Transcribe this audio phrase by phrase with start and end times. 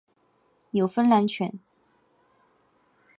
[0.71, 1.59] 纽芬兰犬。